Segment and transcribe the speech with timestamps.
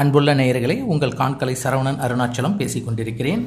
[0.00, 3.42] அன்புள்ள நேயர்களே உங்கள் காண்கலை சரவணன் அருணாச்சலம் பேசிக் கொண்டிருக்கிறேன்.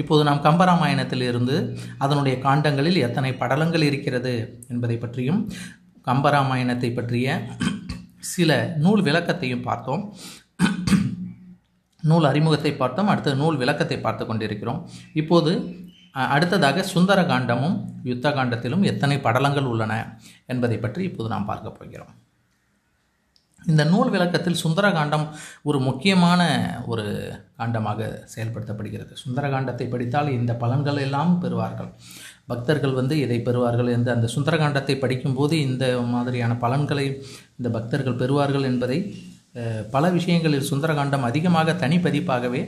[0.00, 1.56] இப்போது நாம் கம்பராமாயணத்திலிருந்து
[2.04, 4.32] அதனுடைய காண்டங்களில் எத்தனை படலங்கள் இருக்கிறது
[4.72, 5.40] என்பதை பற்றியும்
[6.08, 7.36] கம்பராமாயணத்தை பற்றிய
[8.32, 10.02] சில நூல் விளக்கத்தையும் பார்த்தோம்.
[12.02, 14.80] நூல் அறிமுகத்தை பார்த்தோம் அடுத்த நூல் விளக்கத்தை பார்த்து கொண்டிருக்கிறோம்.
[15.22, 15.52] இப்போது
[16.34, 17.76] அடுத்ததாக சுந்தர காண்டமும்
[18.10, 19.92] யுத்த காண்டத்திலும் எத்தனை படலங்கள் உள்ளன
[20.52, 22.12] என்பதை பற்றி இப்போது நாம் பார்க்க போகிறோம்.
[23.66, 25.26] இந்த நூல் விளக்கத்தில் சுந்தரகாண்டம்
[25.62, 26.40] ஒரு முக்கியமான
[26.86, 27.04] ஒரு
[27.58, 28.00] காண்டமாக
[28.36, 29.12] செயல்படுத்தப்படுகிறது.
[29.26, 31.90] சுந்தரகாண்டத்தை படித்தால் இந்த பலன்கள் எல்லாம் பெறுவார்கள்.
[32.46, 37.06] பக்தர்கள் வந்து இதை பெறுவார்கள் என்று அந்த சுந்தரகாண்டத்தை படிக்கும்போது இந்த மாதிரியான பலன்களை
[37.56, 38.98] இந்த பக்தர்கள் பெறுவார்கள் என்பதை
[39.94, 42.60] பல விஷயங்களில் சுந்தரகாண்டம் அதிகமாக தனிப்பதிப்பாகவே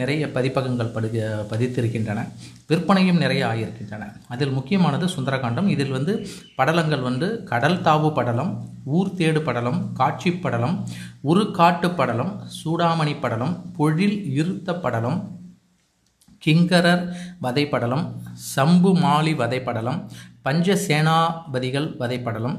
[0.00, 1.08] நிறைய பதிப்பகங்கள் படு
[1.50, 2.20] பதித்திருக்கின்றன.
[2.68, 5.68] விற்பனையும் நிறைய ஆகியிருக்கின்றன அதில் முக்கியமானது சுந்தரகாண்டம்.
[5.74, 6.14] இதில் வந்து
[6.58, 8.52] படலங்கள் வந்து கடல் தாவு படலம்
[8.98, 10.76] ஊர் தேடு படலம் காட்சி படலம்
[11.30, 15.20] உரு காட்டு படலம் சூடாமணி படலம் பொழில் இருத்த படலம்
[16.42, 17.04] கிங்கரர்
[17.44, 18.04] வதைப்படலம்
[18.54, 19.98] சம்பு மாலி வதைப்படலம்
[20.46, 22.56] பஞ்சசேனாபதிகள் வதைப்படலம்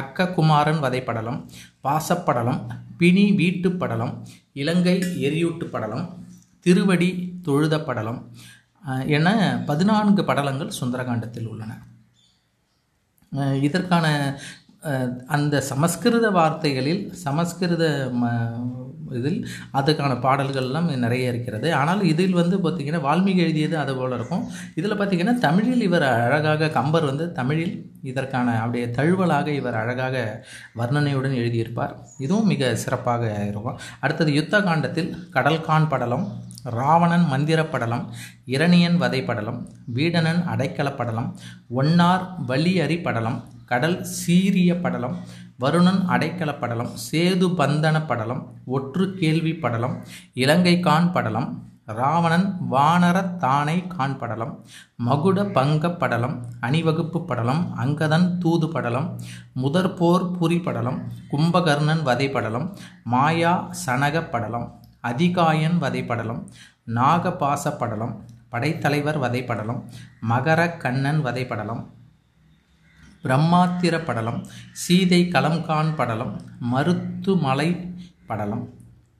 [0.00, 1.38] அக்ககுமாரன் வதைப்படலம்
[1.84, 2.60] பாசப்படலம்
[3.00, 4.14] பிணி வீட்டு படலம்
[4.62, 4.96] இலங்கை
[5.26, 6.06] எரியூட்டு படலம்
[6.66, 7.10] திருவடி
[7.46, 8.20] தொழுத படலம்
[9.16, 9.28] என
[9.68, 11.72] பதினான்கு படலங்கள் சுந்தரகாண்டத்தில் உள்ளன.
[13.66, 14.06] இதற்கான
[15.36, 17.84] அந்த சமஸ்கிருத வார்த்தைகளில் சமஸ்கிருத
[18.20, 18.30] ம
[19.18, 19.38] இதில்
[19.80, 21.68] அதுக்கான பாடல்கள்லாம் நிறைய இருக்கிறது.
[21.80, 24.44] ஆனால் இதில் வந்து பார்த்திங்கன்னா வால்மீகி எழுதியது அது போல் இருக்கும்.
[24.74, 27.74] இதில் பார்த்திங்கன்னா தமிழில் இவர் அழகாக கம்பர் வந்து தமிழில்
[28.10, 30.44] இதற்கான அப்படியே தழுவலாக இவர் அழகாக
[30.80, 31.94] வர்ணனையுடன் எழுதியிருப்பார்.
[32.18, 33.78] இதுவும் மிக சிறப்பாக இருக்கும்.
[34.00, 36.26] அடுத்தது யுத்த காண்டத்தில் கடல்கான் படலம்
[36.76, 38.04] ராவணன் மந்திர படலம்
[38.54, 39.60] இரணியன் வதை படலம்
[39.96, 41.28] வீடனன் அடைக்கல படலம்
[41.80, 43.38] ஒன்னார் வலியறி படலம்
[43.70, 45.16] கடல் சீரிய படலம்
[45.58, 49.96] வருணன் அடைக்கல படலம் சேது பந்தன படலம் ஒற்று கேள்வி படலம்
[50.34, 51.48] இலங்கை கான் படலம்
[51.90, 54.52] ராவணன் வானர தானை காண்படலம்
[54.98, 59.06] மகுட பங்க படலம் அணிவகுப்பு படலம் அங்கதன் தூது படலம்
[59.54, 60.98] முதற்போர் புரி படலம்
[61.30, 62.66] கும்பகர்ணன் வதை படலம்
[63.06, 63.54] மாயா
[63.84, 64.66] சனக படலம்
[65.04, 66.42] அதிகாயன் வதைப்படலம்
[66.94, 68.14] நாகபாச படலம்
[68.50, 69.80] படைத்தலைவர் வதைப்படலம்
[70.28, 71.82] மகர கண்ணன் வதைப்படலம்
[73.24, 74.40] பிரம்மாத்திர படலம்
[74.82, 76.34] சீதை கலம்கான் படலம்
[76.72, 77.68] மருத்துமலை
[78.26, 78.64] படலம்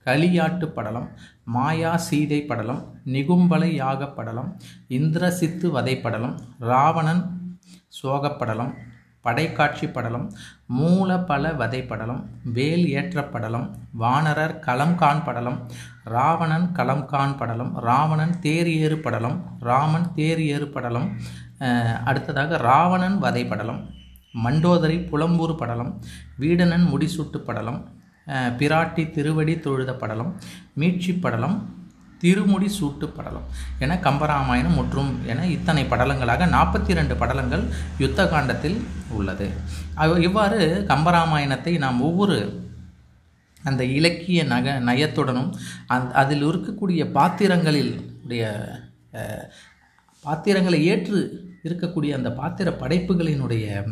[0.05, 1.07] களியாட்டு படலம்
[1.47, 4.49] மாயா சீதை படலம் நிகும்பலை யாக படலம்
[4.89, 7.21] இந்திரசித்து வதைப்படலம் ராவணன்
[7.99, 8.71] சோகப்படலம்
[9.25, 10.25] படைக்காட்சி படலம்
[10.75, 12.21] மூலபல வதைப்படலம்
[12.53, 15.57] வேல் ஏற்ற படலம் வானரர் களம்கான் படலம்
[16.09, 21.09] ராவணன் களம்கான் படலம் ராவணன் தேர் ஏறு படலம் ராமன் தேர் ஏறு படலம்
[22.05, 23.81] அடுத்ததாக ராவணன் வதை படலம்
[24.35, 25.91] மண்டோதரி புலம்பூர் படலம்
[26.37, 27.79] வீடனன் முடிசூட்டு படலம்
[28.59, 30.31] பிராட்டி திருவடி தொழுத படலம்
[30.73, 31.57] மீட்சி படலம்
[32.21, 33.45] திருமுடி சூட்டு படலம்
[33.79, 37.63] என கம்பராமாயணம் மற்றும் என இத்தனை படலங்களாக நாற்பத்தி ரெண்டு படலங்கள்
[37.97, 38.77] யுத்த காண்டத்தில்
[39.09, 39.47] உள்ளது.
[40.19, 42.37] இவ்வாறு கம்பராமாயணத்தை நாம் ஒவ்வொரு
[43.61, 45.49] அந்த இலக்கிய நக நயத்துடனும்
[45.87, 47.93] அந் அதில் இருக்கக்கூடிய பாத்திரங்களில்
[48.23, 48.43] உடைய
[50.25, 51.19] பாத்திரங்களை ஏற்று
[51.63, 53.83] இருக்கக்கூடிய அந்த பாத்திர படைப்புகளினுடைய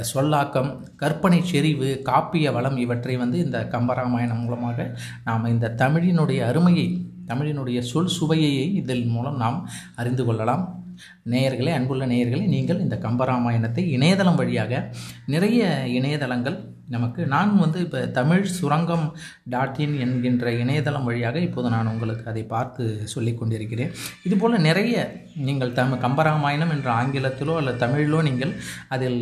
[0.00, 7.78] சொல்லாக்கம் கற்பனை செறிவு காப்பிய வளம் இவற்றை வந்து இந்த கம்பராமாயணம் மூலமாக நாம் இந்த தமிழினுடைய அருமையை தமிழினுடைய
[7.80, 10.83] சொல் சுவையையை இதன் மூலம் நாம் அறிந்து கொள்ளலாம்.
[11.30, 14.90] நேயர்களே அன்புள்ள நேயர்களே நீங்கள் இந்த கம்பராமாயணத்தை இணையதளம் வழியாக
[15.26, 19.04] நிறைய இணையதளங்கள் நமக்கு நான் வந்து இப்போ தமிழ் சுரங்கம்
[19.44, 23.92] டாட் இன் என்கின்ற இணையதளம் வழியாக இப்போது நான் உங்களுக்கு அதை பார்த்து சொல்லிக் கொண்டிருக்கிறேன்.
[24.22, 24.96] இதுபோல் நிறைய
[25.34, 28.52] நீங்கள் தம் கம்பராமாயணம் என்ற ஆங்கிலத்திலோ அல்லது தமிழிலோ நீங்கள்
[28.88, 29.18] அதில்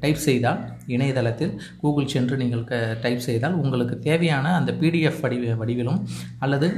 [0.00, 6.02] டைப் செய்தால் இணையதளத்தில் கூகுள் சென்று நீங்கள் க டைப் செய்தால் உங்களுக்கு தேவையான அந்த பிடிஎஃப் வடிவ வடிவிலும்
[6.38, 6.68] அல்லது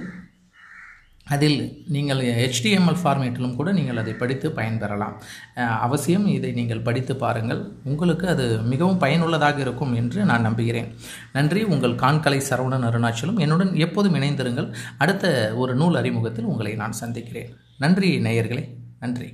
[1.28, 5.14] அதில் நீங்கள் ஹெச்டிஎம்எல் ஃபார்மேட்டிலும் கூட நீங்கள் அதை படித்து பயன்பெறலாம்.
[5.56, 7.62] அவசியம் இதை நீங்கள் படித்து பாருங்கள்.
[7.84, 10.94] உங்களுக்கு அது மிகவும் பயனுள்ளதாக இருக்கும் என்று நான் நம்புகிறேன்.
[11.32, 11.62] நன்றி.
[11.62, 14.74] உங்கள் காண்கலை சரவணன் அருணாச்சலம் என்னுடன் எப்போதும் இணைந்திருங்கள்.
[14.98, 17.50] அடுத்த ஒரு நூல் அறிமுகத்தில் உங்களை நான் சந்திக்கிறேன்.
[17.78, 18.64] நன்றி நேயர்களே.
[19.00, 19.28] நன்றி.